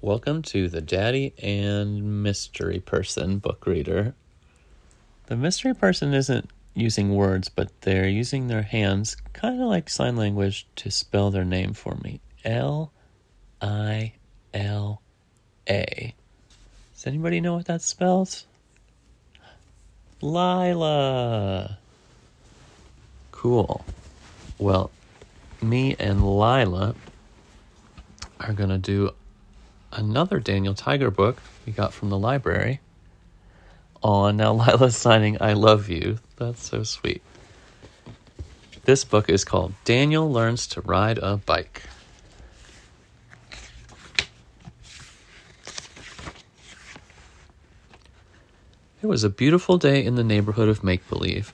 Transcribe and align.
Welcome 0.00 0.42
to 0.42 0.68
the 0.68 0.80
Daddy 0.80 1.34
and 1.42 2.22
Mystery 2.22 2.78
Person 2.78 3.38
book 3.38 3.66
reader. 3.66 4.14
The 5.26 5.34
mystery 5.34 5.74
person 5.74 6.14
isn't 6.14 6.48
using 6.72 7.16
words, 7.16 7.48
but 7.48 7.72
they're 7.80 8.06
using 8.06 8.46
their 8.46 8.62
hands, 8.62 9.16
kind 9.32 9.60
of 9.60 9.66
like 9.66 9.90
sign 9.90 10.14
language, 10.14 10.68
to 10.76 10.92
spell 10.92 11.32
their 11.32 11.44
name 11.44 11.72
for 11.72 11.96
me. 11.96 12.20
L 12.44 12.92
I 13.60 14.12
L 14.54 15.02
A. 15.68 16.14
Does 16.94 17.06
anybody 17.08 17.40
know 17.40 17.56
what 17.56 17.66
that 17.66 17.82
spells? 17.82 18.46
Lila. 20.20 21.76
Cool. 23.32 23.84
Well, 24.58 24.92
me 25.60 25.96
and 25.98 26.24
Lila 26.24 26.94
are 28.38 28.52
going 28.52 28.70
to 28.70 28.78
do 28.78 29.10
another 29.92 30.40
Daniel 30.40 30.74
Tiger 30.74 31.10
book 31.10 31.42
we 31.66 31.72
got 31.72 31.92
from 31.92 32.10
the 32.10 32.18
library. 32.18 32.80
Oh, 34.02 34.30
now 34.30 34.52
Lila's 34.54 34.96
signing 34.96 35.36
I 35.40 35.54
Love 35.54 35.88
You. 35.88 36.18
That's 36.36 36.68
so 36.68 36.82
sweet. 36.82 37.22
This 38.84 39.04
book 39.04 39.28
is 39.28 39.44
called 39.44 39.74
Daniel 39.84 40.30
Learns 40.30 40.66
to 40.68 40.80
Ride 40.80 41.18
a 41.18 41.36
Bike. 41.36 41.82
It 49.00 49.06
was 49.06 49.22
a 49.22 49.30
beautiful 49.30 49.78
day 49.78 50.04
in 50.04 50.16
the 50.16 50.24
neighborhood 50.24 50.68
of 50.68 50.82
Make 50.82 51.08
Believe, 51.08 51.52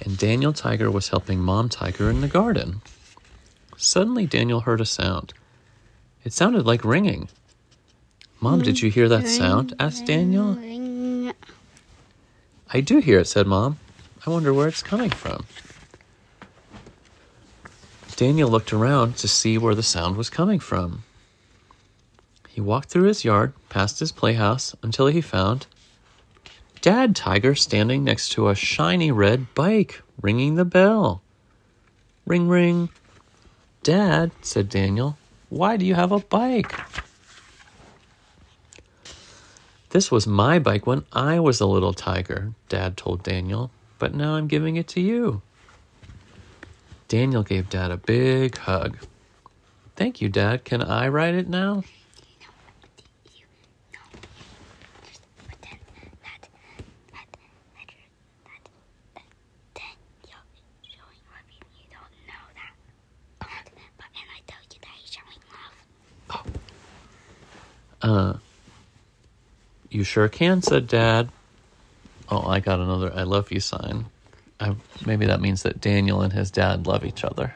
and 0.00 0.16
Daniel 0.16 0.52
Tiger 0.52 0.90
was 0.90 1.08
helping 1.08 1.40
Mom 1.40 1.68
Tiger 1.68 2.10
in 2.10 2.20
the 2.20 2.28
garden. 2.28 2.80
Suddenly, 3.76 4.26
Daniel 4.26 4.60
heard 4.60 4.80
a 4.80 4.84
sound. 4.84 5.34
It 6.24 6.32
sounded 6.32 6.64
like 6.66 6.84
ringing. 6.84 7.28
Mom, 8.40 8.62
did 8.62 8.80
you 8.80 8.90
hear 8.90 9.08
that 9.08 9.28
sound? 9.28 9.74
asked 9.78 10.06
Daniel. 10.06 10.58
I 12.72 12.80
do 12.80 12.98
hear 12.98 13.20
it, 13.20 13.26
said 13.26 13.46
Mom. 13.46 13.78
I 14.26 14.30
wonder 14.30 14.52
where 14.54 14.68
it's 14.68 14.82
coming 14.82 15.10
from. 15.10 15.44
Daniel 18.16 18.48
looked 18.48 18.72
around 18.72 19.16
to 19.18 19.28
see 19.28 19.58
where 19.58 19.74
the 19.74 19.82
sound 19.82 20.16
was 20.16 20.30
coming 20.30 20.60
from. 20.60 21.02
He 22.48 22.60
walked 22.60 22.88
through 22.88 23.08
his 23.08 23.24
yard, 23.24 23.52
past 23.68 23.98
his 23.98 24.12
playhouse, 24.12 24.74
until 24.82 25.08
he 25.08 25.20
found 25.20 25.66
Dad 26.80 27.16
Tiger 27.16 27.54
standing 27.54 28.04
next 28.04 28.30
to 28.30 28.48
a 28.48 28.54
shiny 28.54 29.10
red 29.10 29.52
bike, 29.54 30.02
ringing 30.22 30.54
the 30.54 30.64
bell. 30.64 31.22
Ring, 32.24 32.48
ring. 32.48 32.88
Dad, 33.82 34.30
said 34.42 34.68
Daniel, 34.68 35.18
why 35.48 35.76
do 35.76 35.84
you 35.84 35.94
have 35.94 36.12
a 36.12 36.18
bike? 36.18 36.74
This 39.90 40.10
was 40.10 40.26
my 40.26 40.58
bike 40.58 40.86
when 40.86 41.04
I 41.12 41.38
was 41.38 41.60
a 41.60 41.66
little 41.66 41.92
tiger, 41.92 42.52
Dad 42.68 42.96
told 42.96 43.22
Daniel, 43.22 43.70
but 43.98 44.12
now 44.12 44.34
I'm 44.34 44.48
giving 44.48 44.76
it 44.76 44.88
to 44.88 45.00
you. 45.00 45.40
Daniel 47.06 47.44
gave 47.44 47.70
Dad 47.70 47.90
a 47.92 47.96
big 47.96 48.58
hug. 48.58 48.98
Thank 49.94 50.20
you, 50.20 50.28
Dad. 50.28 50.64
Can 50.64 50.82
I 50.82 51.06
ride 51.08 51.34
it 51.34 51.48
now? 51.48 51.84
Uh, 68.04 68.34
you 69.88 70.04
sure 70.04 70.28
can, 70.28 70.60
said 70.60 70.86
Dad. 70.86 71.30
Oh, 72.28 72.46
I 72.46 72.60
got 72.60 72.78
another 72.78 73.10
I 73.14 73.22
love 73.22 73.50
you 73.50 73.60
sign. 73.60 74.04
I, 74.60 74.76
maybe 75.06 75.24
that 75.24 75.40
means 75.40 75.62
that 75.62 75.80
Daniel 75.80 76.20
and 76.20 76.30
his 76.30 76.50
dad 76.50 76.86
love 76.86 77.04
each 77.06 77.24
other. 77.24 77.54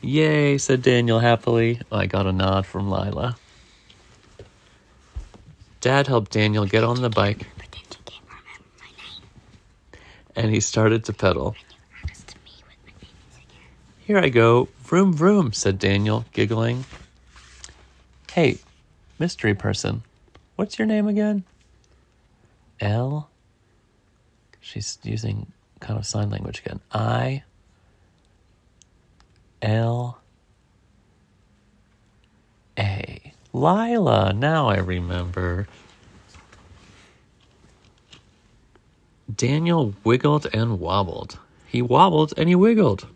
Yay, 0.00 0.58
said 0.58 0.82
Daniel 0.82 1.18
happily. 1.18 1.80
I 1.90 2.06
got 2.06 2.26
a 2.26 2.32
nod 2.32 2.66
from 2.66 2.88
Lila. 2.88 3.36
Dad 5.80 6.06
helped 6.06 6.30
Daniel 6.30 6.66
get 6.66 6.84
on 6.84 7.02
the 7.02 7.10
bike 7.10 7.46
and 10.36 10.54
he 10.54 10.60
started 10.60 11.04
to 11.06 11.12
pedal. 11.12 11.56
Here 13.98 14.18
I 14.18 14.28
go. 14.28 14.68
Vroom, 14.86 15.12
vroom, 15.12 15.52
said 15.52 15.80
Daniel, 15.80 16.24
giggling. 16.32 16.84
Hey, 18.30 18.60
mystery 19.18 19.52
person, 19.52 20.04
what's 20.54 20.78
your 20.78 20.86
name 20.86 21.08
again? 21.08 21.42
L. 22.80 23.28
She's 24.60 24.96
using 25.02 25.50
kind 25.80 25.98
of 25.98 26.06
sign 26.06 26.30
language 26.30 26.60
again. 26.60 26.78
I. 26.92 27.42
L. 29.60 30.20
A. 32.78 33.32
Lila. 33.52 34.32
Now 34.34 34.68
I 34.68 34.76
remember. 34.76 35.66
Daniel 39.34 39.94
wiggled 40.04 40.46
and 40.54 40.78
wobbled. 40.78 41.40
He 41.66 41.82
wobbled 41.82 42.34
and 42.36 42.48
he 42.48 42.54
wiggled. 42.54 43.08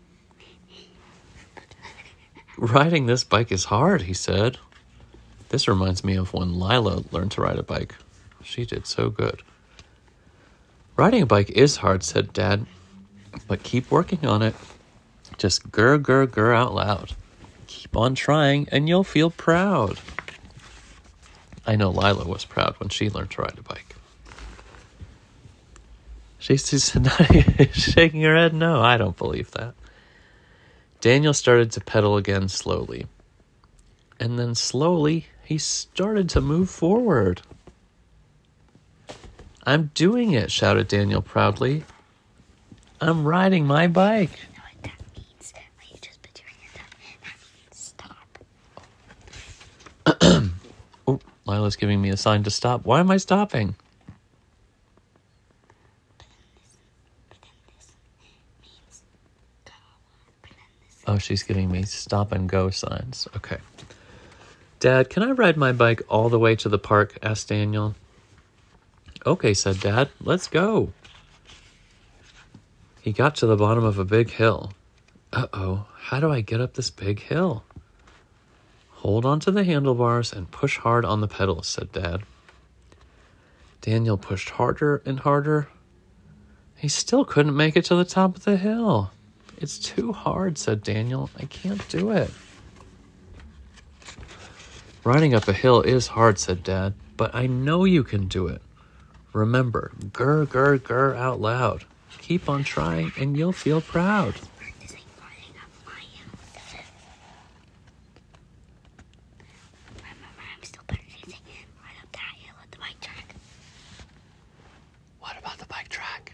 Riding 2.57 3.05
this 3.05 3.23
bike 3.23 3.51
is 3.51 3.65
hard, 3.65 4.03
he 4.03 4.13
said. 4.13 4.57
This 5.49 5.67
reminds 5.67 6.03
me 6.03 6.15
of 6.15 6.33
when 6.33 6.59
Lila 6.59 7.03
learned 7.11 7.31
to 7.31 7.41
ride 7.41 7.57
a 7.57 7.63
bike. 7.63 7.95
She 8.43 8.65
did 8.65 8.87
so 8.87 9.09
good. 9.09 9.41
Riding 10.95 11.23
a 11.23 11.25
bike 11.25 11.49
is 11.49 11.77
hard, 11.77 12.03
said 12.03 12.33
Dad, 12.33 12.65
but 13.47 13.63
keep 13.63 13.89
working 13.89 14.25
on 14.25 14.41
it. 14.41 14.55
Just 15.37 15.71
grr, 15.71 15.99
grr, 15.99 16.27
grr 16.27 16.55
out 16.55 16.73
loud. 16.73 17.13
Keep 17.67 17.95
on 17.95 18.15
trying, 18.15 18.67
and 18.71 18.87
you'll 18.87 19.03
feel 19.03 19.29
proud. 19.29 19.99
I 21.65 21.75
know 21.75 21.89
Lila 21.89 22.25
was 22.25 22.45
proud 22.45 22.75
when 22.79 22.89
she 22.89 23.09
learned 23.09 23.31
to 23.31 23.41
ride 23.41 23.57
a 23.57 23.61
bike. 23.61 23.95
She's 26.37 26.67
shaking 27.73 28.21
her 28.21 28.35
head. 28.35 28.53
No, 28.53 28.81
I 28.81 28.97
don't 28.97 29.17
believe 29.17 29.51
that. 29.51 29.75
Daniel 31.01 31.33
started 31.33 31.71
to 31.71 31.81
pedal 31.81 32.15
again 32.15 32.47
slowly. 32.47 33.07
And 34.19 34.37
then 34.37 34.53
slowly, 34.53 35.25
he 35.43 35.57
started 35.57 36.29
to 36.29 36.41
move 36.41 36.69
forward. 36.69 37.41
I'm 39.63 39.89
doing 39.95 40.31
it, 40.31 40.51
shouted 40.51 40.87
Daniel 40.87 41.23
proudly. 41.23 41.83
I'm 42.99 43.25
riding 43.25 43.65
my 43.65 43.87
bike. 43.87 44.29
oh, 51.07 51.19
Lila's 51.45 51.75
giving 51.75 51.99
me 51.99 52.09
a 52.09 52.17
sign 52.17 52.43
to 52.43 52.51
stop. 52.51 52.85
Why 52.85 52.99
am 52.99 53.09
I 53.09 53.17
stopping? 53.17 53.75
Oh, 61.07 61.17
she's 61.17 61.43
giving 61.43 61.71
me 61.71 61.83
stop 61.83 62.31
and 62.31 62.47
go 62.47 62.69
signs. 62.69 63.27
Okay. 63.35 63.57
Dad, 64.79 65.09
can 65.09 65.23
I 65.23 65.31
ride 65.31 65.57
my 65.57 65.71
bike 65.71 66.01
all 66.09 66.29
the 66.29 66.39
way 66.39 66.55
to 66.57 66.69
the 66.69 66.79
park? 66.79 67.17
asked 67.21 67.49
Daniel. 67.49 67.95
Okay, 69.25 69.53
said 69.53 69.79
Dad. 69.79 70.09
Let's 70.19 70.47
go. 70.47 70.93
He 73.01 73.11
got 73.11 73.35
to 73.35 73.47
the 73.47 73.55
bottom 73.55 73.83
of 73.83 73.97
a 73.97 74.05
big 74.05 74.29
hill. 74.29 74.73
Uh 75.33 75.47
oh, 75.53 75.85
how 75.95 76.19
do 76.19 76.31
I 76.31 76.41
get 76.41 76.61
up 76.61 76.73
this 76.73 76.89
big 76.89 77.19
hill? 77.19 77.63
Hold 78.89 79.25
on 79.25 79.39
to 79.41 79.51
the 79.51 79.63
handlebars 79.63 80.33
and 80.33 80.51
push 80.51 80.77
hard 80.77 81.05
on 81.05 81.21
the 81.21 81.27
pedals, 81.27 81.67
said 81.67 81.91
Dad. 81.91 82.21
Daniel 83.81 84.17
pushed 84.17 84.51
harder 84.51 85.01
and 85.05 85.19
harder. 85.19 85.67
He 86.75 86.87
still 86.87 87.25
couldn't 87.25 87.55
make 87.55 87.75
it 87.75 87.85
to 87.85 87.95
the 87.95 88.05
top 88.05 88.35
of 88.35 88.43
the 88.43 88.57
hill. 88.57 89.11
It's 89.61 89.77
too 89.77 90.11
hard, 90.11 90.57
said 90.57 90.81
Daniel. 90.81 91.29
I 91.37 91.45
can't 91.45 91.87
do 91.87 92.09
it. 92.09 92.31
Riding 95.03 95.35
up 95.35 95.47
a 95.47 95.53
hill 95.53 95.83
is 95.83 96.07
hard, 96.07 96.39
said 96.39 96.63
Dad, 96.63 96.95
but 97.15 97.35
I 97.35 97.45
know 97.45 97.85
you 97.85 98.03
can 98.03 98.27
do 98.27 98.47
it. 98.47 98.63
Remember, 99.33 99.91
grr, 99.99 100.47
grr, 100.47 100.79
grr 100.79 101.15
out 101.15 101.39
loud. 101.39 101.85
Keep 102.17 102.49
on 102.49 102.63
trying 102.63 103.11
and 103.19 103.37
you'll 103.37 103.51
feel 103.51 103.81
proud. 103.81 104.33
What 115.19 115.37
about 115.37 115.59
the 115.59 115.65
bike 115.67 115.89
track? 115.89 116.33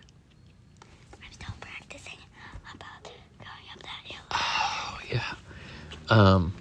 Um, 6.10 6.54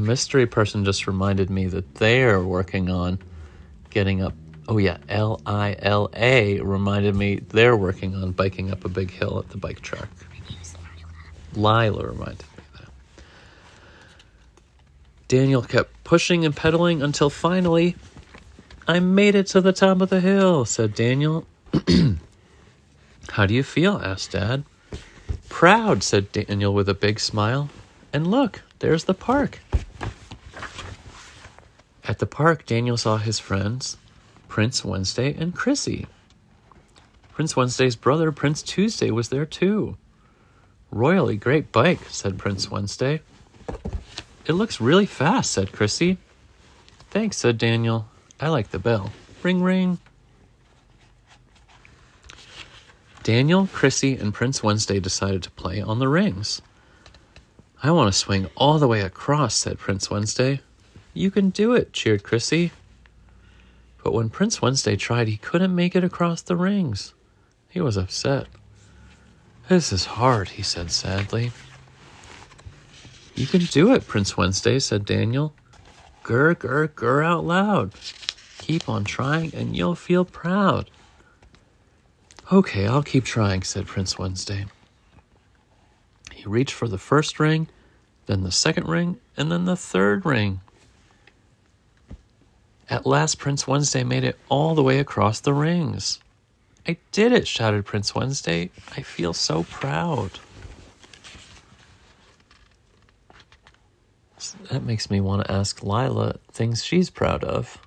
mystery 0.00 0.46
person 0.46 0.84
just 0.84 1.06
reminded 1.06 1.50
me 1.50 1.66
that 1.66 1.94
they're 1.96 2.42
working 2.42 2.90
on 2.90 3.20
getting 3.90 4.22
up. 4.22 4.34
Oh, 4.66 4.78
yeah, 4.78 4.98
L 5.08 5.40
I 5.46 5.76
L 5.78 6.10
A 6.14 6.60
reminded 6.60 7.14
me 7.14 7.36
they're 7.36 7.76
working 7.76 8.14
on 8.14 8.32
biking 8.32 8.70
up 8.70 8.84
a 8.84 8.88
big 8.88 9.10
hill 9.10 9.38
at 9.38 9.50
the 9.50 9.56
bike 9.56 9.80
track. 9.80 10.08
Lila 11.54 12.06
reminded 12.06 12.44
me 12.56 12.64
that. 12.78 12.88
Daniel 15.28 15.62
kept 15.62 16.02
pushing 16.04 16.44
and 16.44 16.56
pedaling 16.56 17.02
until 17.02 17.30
finally, 17.30 17.96
I 18.88 19.00
made 19.00 19.34
it 19.34 19.46
to 19.48 19.60
the 19.60 19.72
top 19.72 20.00
of 20.00 20.08
the 20.08 20.20
hill, 20.20 20.64
said 20.64 20.94
Daniel. 20.94 21.46
How 23.30 23.46
do 23.46 23.54
you 23.54 23.62
feel? 23.62 24.00
asked 24.02 24.32
Dad. 24.32 24.64
Proud, 25.60 26.02
said 26.02 26.32
Daniel 26.32 26.72
with 26.72 26.88
a 26.88 26.94
big 26.94 27.20
smile. 27.20 27.68
And 28.14 28.26
look, 28.26 28.62
there's 28.78 29.04
the 29.04 29.12
park. 29.12 29.58
At 32.02 32.18
the 32.18 32.24
park, 32.24 32.64
Daniel 32.64 32.96
saw 32.96 33.18
his 33.18 33.38
friends, 33.38 33.98
Prince 34.48 34.86
Wednesday 34.86 35.34
and 35.34 35.54
Chrissie. 35.54 36.06
Prince 37.34 37.56
Wednesday's 37.56 37.94
brother, 37.94 38.32
Prince 38.32 38.62
Tuesday, 38.62 39.10
was 39.10 39.28
there 39.28 39.44
too. 39.44 39.98
Royally 40.90 41.36
great 41.36 41.70
bike, 41.72 42.06
said 42.08 42.38
Prince 42.38 42.70
Wednesday. 42.70 43.20
It 44.46 44.54
looks 44.54 44.80
really 44.80 45.04
fast, 45.04 45.50
said 45.50 45.72
Chrissie. 45.72 46.16
Thanks, 47.10 47.36
said 47.36 47.58
Daniel. 47.58 48.08
I 48.40 48.48
like 48.48 48.70
the 48.70 48.78
bell. 48.78 49.12
Ring, 49.42 49.62
ring. 49.62 49.98
Daniel, 53.22 53.68
Chrissie, 53.72 54.16
and 54.16 54.32
Prince 54.32 54.62
Wednesday 54.62 54.98
decided 54.98 55.42
to 55.42 55.50
play 55.50 55.80
on 55.80 55.98
the 55.98 56.08
rings. 56.08 56.62
I 57.82 57.90
want 57.90 58.12
to 58.12 58.18
swing 58.18 58.48
all 58.56 58.78
the 58.78 58.88
way 58.88 59.02
across, 59.02 59.54
said 59.54 59.78
Prince 59.78 60.10
Wednesday. 60.10 60.60
You 61.12 61.30
can 61.30 61.50
do 61.50 61.74
it, 61.74 61.92
cheered 61.92 62.22
Chrissie. 62.22 62.72
But 64.02 64.14
when 64.14 64.30
Prince 64.30 64.62
Wednesday 64.62 64.96
tried, 64.96 65.28
he 65.28 65.36
couldn't 65.36 65.74
make 65.74 65.94
it 65.94 66.04
across 66.04 66.40
the 66.40 66.56
rings. 66.56 67.12
He 67.68 67.80
was 67.80 67.96
upset. 67.96 68.46
This 69.68 69.92
is 69.92 70.04
hard, 70.04 70.50
he 70.50 70.62
said 70.62 70.90
sadly. 70.90 71.52
You 73.34 73.46
can 73.46 73.60
do 73.60 73.92
it, 73.92 74.06
Prince 74.06 74.36
Wednesday, 74.36 74.78
said 74.78 75.04
Daniel. 75.04 75.54
Grr, 76.24 76.54
grr, 76.54 76.88
grr 76.88 77.24
out 77.24 77.44
loud. 77.44 77.92
Keep 78.58 78.88
on 78.88 79.04
trying 79.04 79.54
and 79.54 79.76
you'll 79.76 79.94
feel 79.94 80.24
proud. 80.24 80.90
Okay, 82.52 82.84
I'll 82.84 83.04
keep 83.04 83.24
trying, 83.24 83.62
said 83.62 83.86
Prince 83.86 84.18
Wednesday. 84.18 84.66
He 86.32 86.44
reached 86.46 86.74
for 86.74 86.88
the 86.88 86.98
first 86.98 87.38
ring, 87.38 87.68
then 88.26 88.42
the 88.42 88.50
second 88.50 88.88
ring, 88.88 89.20
and 89.36 89.52
then 89.52 89.66
the 89.66 89.76
third 89.76 90.26
ring. 90.26 90.60
At 92.88 93.06
last, 93.06 93.38
Prince 93.38 93.68
Wednesday 93.68 94.02
made 94.02 94.24
it 94.24 94.36
all 94.48 94.74
the 94.74 94.82
way 94.82 94.98
across 94.98 95.38
the 95.38 95.54
rings. 95.54 96.18
I 96.88 96.96
did 97.12 97.30
it, 97.30 97.46
shouted 97.46 97.84
Prince 97.84 98.16
Wednesday. 98.16 98.70
I 98.96 99.02
feel 99.02 99.32
so 99.32 99.62
proud. 99.62 100.40
That 104.72 104.82
makes 104.82 105.08
me 105.08 105.20
want 105.20 105.44
to 105.44 105.52
ask 105.52 105.84
Lila 105.84 106.40
things 106.50 106.82
she's 106.82 107.10
proud 107.10 107.44
of, 107.44 107.78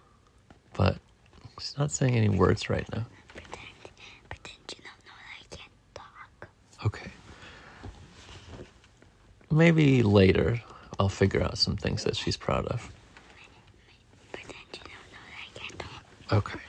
but 0.74 1.00
she's 1.60 1.78
not 1.78 1.92
saying 1.92 2.16
any 2.16 2.30
words 2.30 2.70
right 2.70 2.88
now. 2.94 3.06
Okay. 6.86 7.12
Maybe 9.52 10.04
later 10.04 10.62
I'll 11.00 11.10
figure 11.10 11.42
out 11.42 11.58
some 11.58 11.78
things 11.78 12.04
that 12.04 12.16
she's 12.16 12.38
proud 12.38 12.66
of. 12.68 12.92
Okay. 16.32 16.60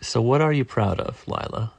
So, 0.00 0.20
what 0.20 0.40
are 0.40 0.52
you 0.52 0.64
proud 0.64 1.00
of, 1.00 1.26
Lila? 1.26 1.72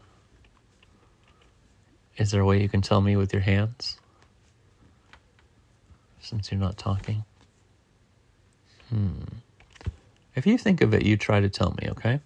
Is 2.17 2.31
there 2.31 2.41
a 2.41 2.45
way 2.45 2.61
you 2.61 2.67
can 2.67 2.81
tell 2.81 2.99
me 2.99 3.15
with 3.15 3.31
your 3.31 3.41
hands? 3.41 3.97
Since 6.19 6.51
you're 6.51 6.59
not 6.59 6.77
talking? 6.77 7.23
Hmm. 8.89 9.23
If 10.35 10.45
you 10.45 10.57
think 10.57 10.81
of 10.81 10.93
it, 10.93 11.03
you 11.03 11.17
try 11.17 11.39
to 11.39 11.49
tell 11.49 11.75
me, 11.81 11.87
okay? 11.91 12.19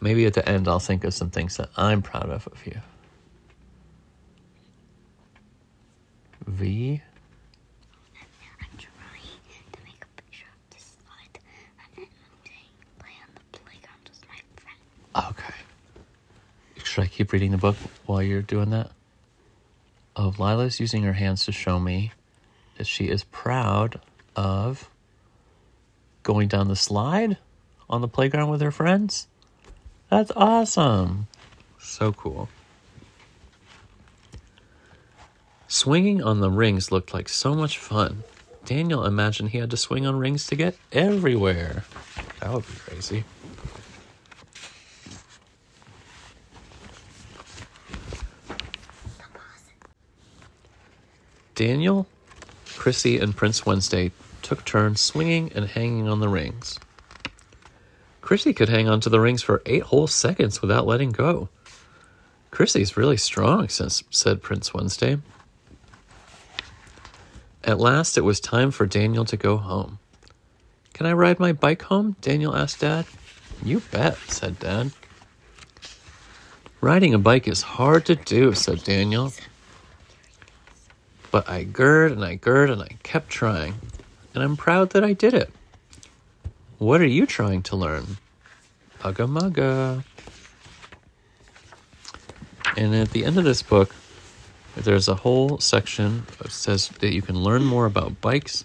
Maybe 0.00 0.24
at 0.26 0.34
the 0.34 0.48
end 0.48 0.66
I'll 0.66 0.78
think 0.78 1.04
of 1.04 1.12
some 1.12 1.30
things 1.30 1.56
that 1.58 1.68
I'm 1.76 2.02
proud 2.02 2.30
of 2.30 2.46
of 2.46 2.66
you. 2.66 2.80
V. 6.46 7.02
Okay. 15.16 15.54
Should 16.84 17.04
I 17.04 17.06
keep 17.08 17.32
reading 17.32 17.50
the 17.50 17.58
book 17.58 17.76
while 18.06 18.22
you're 18.22 18.42
doing 18.42 18.70
that? 18.70 18.90
Of 20.14 20.38
Lila's 20.38 20.78
using 20.80 21.02
her 21.02 21.12
hands 21.12 21.44
to 21.46 21.52
show 21.52 21.78
me 21.80 22.12
that 22.78 22.86
she 22.86 23.08
is 23.08 23.24
proud 23.24 24.00
of 24.36 24.88
going 26.22 26.48
down 26.48 26.68
the 26.68 26.76
slide 26.76 27.38
on 27.88 28.00
the 28.00 28.08
playground 28.08 28.50
with 28.50 28.60
her 28.60 28.70
friends. 28.70 29.26
That's 30.10 30.32
awesome. 30.34 31.28
So 31.78 32.12
cool. 32.12 32.48
Swinging 35.68 36.20
on 36.20 36.40
the 36.40 36.50
rings 36.50 36.90
looked 36.90 37.14
like 37.14 37.28
so 37.28 37.54
much 37.54 37.78
fun. 37.78 38.24
Daniel 38.64 39.06
imagined 39.06 39.50
he 39.50 39.58
had 39.58 39.70
to 39.70 39.76
swing 39.76 40.04
on 40.06 40.18
rings 40.18 40.46
to 40.48 40.56
get 40.56 40.76
everywhere. 40.92 41.84
That 42.40 42.52
would 42.52 42.66
be 42.66 42.74
crazy. 42.74 43.24
Daniel, 51.54 52.06
Chrissie, 52.76 53.18
and 53.18 53.36
Prince 53.36 53.64
Wednesday 53.64 54.10
took 54.42 54.64
turns 54.64 55.00
swinging 55.00 55.52
and 55.54 55.66
hanging 55.66 56.08
on 56.08 56.20
the 56.20 56.28
rings. 56.28 56.78
Chrissie 58.30 58.54
could 58.54 58.68
hang 58.68 58.88
onto 58.88 59.10
the 59.10 59.18
rings 59.18 59.42
for 59.42 59.60
eight 59.66 59.82
whole 59.82 60.06
seconds 60.06 60.62
without 60.62 60.86
letting 60.86 61.10
go. 61.10 61.48
Chrissie's 62.52 62.96
really 62.96 63.16
strong, 63.16 63.68
since, 63.68 64.04
said 64.10 64.40
Prince 64.40 64.72
Wednesday. 64.72 65.18
At 67.64 67.80
last, 67.80 68.16
it 68.16 68.20
was 68.20 68.38
time 68.38 68.70
for 68.70 68.86
Daniel 68.86 69.24
to 69.24 69.36
go 69.36 69.56
home. 69.56 69.98
Can 70.94 71.06
I 71.06 71.12
ride 71.12 71.40
my 71.40 71.50
bike 71.50 71.82
home? 71.82 72.14
Daniel 72.20 72.54
asked 72.54 72.78
Dad. 72.78 73.04
You 73.64 73.80
bet, 73.90 74.16
said 74.28 74.60
Dad. 74.60 74.92
Riding 76.80 77.14
a 77.14 77.18
bike 77.18 77.48
is 77.48 77.62
hard 77.62 78.06
to 78.06 78.14
do, 78.14 78.54
said 78.54 78.84
Daniel. 78.84 79.32
But 81.32 81.50
I 81.50 81.64
gird 81.64 82.12
and 82.12 82.24
I 82.24 82.36
gird 82.36 82.70
and 82.70 82.80
I 82.80 82.96
kept 83.02 83.28
trying, 83.28 83.74
and 84.34 84.44
I'm 84.44 84.56
proud 84.56 84.90
that 84.90 85.02
I 85.02 85.14
did 85.14 85.34
it. 85.34 85.50
What 86.80 87.02
are 87.02 87.06
you 87.06 87.26
trying 87.26 87.60
to 87.64 87.76
learn? 87.76 88.16
Ugga 89.00 89.28
mugga. 89.28 90.02
And 92.74 92.94
at 92.94 93.10
the 93.10 93.26
end 93.26 93.36
of 93.36 93.44
this 93.44 93.62
book, 93.62 93.94
there's 94.78 95.06
a 95.06 95.14
whole 95.14 95.58
section 95.58 96.24
that 96.38 96.50
says 96.50 96.88
that 96.88 97.12
you 97.12 97.20
can 97.20 97.36
learn 97.36 97.66
more 97.66 97.84
about 97.84 98.22
bikes 98.22 98.64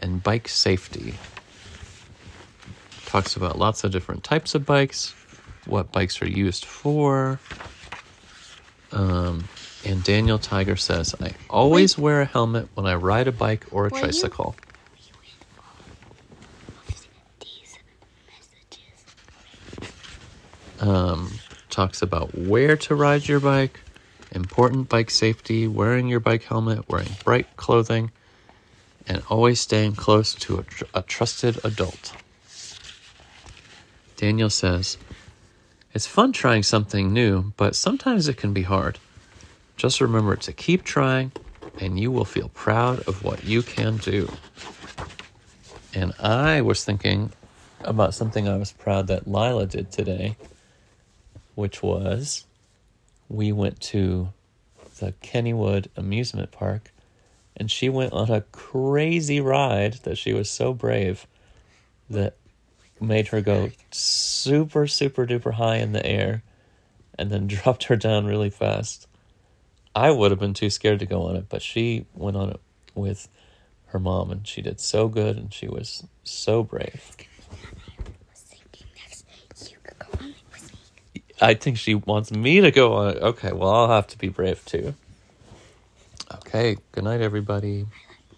and 0.00 0.20
bike 0.20 0.48
safety. 0.48 1.14
Talks 3.06 3.36
about 3.36 3.56
lots 3.56 3.84
of 3.84 3.92
different 3.92 4.24
types 4.24 4.56
of 4.56 4.66
bikes, 4.66 5.14
what 5.66 5.92
bikes 5.92 6.20
are 6.20 6.28
used 6.28 6.64
for. 6.64 7.38
Um, 8.90 9.44
and 9.84 10.02
Daniel 10.02 10.40
Tiger 10.40 10.74
says, 10.74 11.14
I 11.20 11.30
always 11.48 11.96
Wait. 11.96 12.02
wear 12.02 12.20
a 12.22 12.24
helmet 12.24 12.66
when 12.74 12.86
I 12.86 12.96
ride 12.96 13.28
a 13.28 13.32
bike 13.32 13.66
or 13.70 13.86
a 13.86 13.90
tricycle. 13.92 14.56
You? 14.58 14.72
um, 20.82 21.30
talks 21.82 22.00
about 22.00 22.38
where 22.38 22.76
to 22.76 22.94
ride 22.94 23.26
your 23.26 23.40
bike, 23.40 23.80
important 24.30 24.88
bike 24.88 25.10
safety, 25.10 25.66
wearing 25.66 26.06
your 26.06 26.20
bike 26.20 26.44
helmet, 26.44 26.88
wearing 26.88 27.08
bright 27.24 27.56
clothing, 27.56 28.08
and 29.08 29.20
always 29.28 29.58
staying 29.58 29.92
close 29.96 30.32
to 30.32 30.58
a, 30.58 30.62
tr- 30.62 30.84
a 30.94 31.02
trusted 31.02 31.58
adult. 31.64 32.14
Daniel 34.16 34.48
says, 34.48 34.96
It's 35.92 36.06
fun 36.06 36.32
trying 36.32 36.62
something 36.62 37.12
new, 37.12 37.52
but 37.56 37.74
sometimes 37.74 38.28
it 38.28 38.36
can 38.36 38.52
be 38.52 38.62
hard. 38.62 39.00
Just 39.76 40.00
remember 40.00 40.36
to 40.36 40.52
keep 40.52 40.84
trying, 40.84 41.32
and 41.80 41.98
you 41.98 42.12
will 42.12 42.24
feel 42.24 42.48
proud 42.50 43.00
of 43.08 43.24
what 43.24 43.42
you 43.42 43.60
can 43.60 43.96
do. 43.96 44.30
And 45.94 46.14
I 46.20 46.60
was 46.60 46.84
thinking 46.84 47.32
about 47.82 48.14
something 48.14 48.46
I 48.46 48.56
was 48.56 48.70
proud 48.70 49.08
that 49.08 49.26
Lila 49.26 49.66
did 49.66 49.90
today 49.90 50.36
which 51.54 51.82
was 51.82 52.46
we 53.28 53.50
went 53.52 53.80
to 53.80 54.28
the 54.98 55.12
Kennywood 55.22 55.88
amusement 55.96 56.52
park, 56.52 56.92
and 57.56 57.70
she 57.70 57.88
went 57.88 58.12
on 58.12 58.30
a 58.30 58.42
crazy 58.52 59.40
ride 59.40 59.94
that 60.04 60.18
she 60.18 60.32
was 60.32 60.50
so 60.50 60.72
brave 60.72 61.26
that 62.08 62.36
made 63.00 63.28
her 63.28 63.40
go 63.40 63.70
super, 63.90 64.86
super 64.86 65.26
duper 65.26 65.54
high 65.54 65.76
in 65.76 65.92
the 65.92 66.04
air 66.06 66.42
and 67.18 67.30
then 67.30 67.46
dropped 67.48 67.84
her 67.84 67.96
down 67.96 68.26
really 68.26 68.50
fast. 68.50 69.06
I 69.94 70.10
would 70.10 70.30
have 70.30 70.40
been 70.40 70.54
too 70.54 70.70
scared 70.70 71.00
to 71.00 71.06
go 71.06 71.22
on 71.22 71.36
it, 71.36 71.46
but 71.48 71.62
she 71.62 72.06
went 72.14 72.36
on 72.36 72.50
it 72.50 72.60
with 72.94 73.28
her 73.86 73.98
mom 73.98 74.30
and 74.30 74.46
she 74.46 74.62
did 74.62 74.80
so 74.80 75.08
good 75.08 75.36
and 75.36 75.52
she 75.52 75.68
was 75.68 76.04
so 76.24 76.62
brave. 76.62 77.16
I 81.42 81.54
think 81.54 81.76
she 81.76 81.94
wants 81.94 82.30
me 82.30 82.60
to 82.60 82.70
go 82.70 82.94
on. 82.94 83.16
Okay, 83.18 83.52
well, 83.52 83.70
I'll 83.70 83.88
have 83.88 84.06
to 84.08 84.18
be 84.18 84.28
brave 84.28 84.64
too. 84.64 84.94
Okay, 86.34 86.78
good 86.92 87.04
night, 87.04 87.20
everybody. 87.20 87.86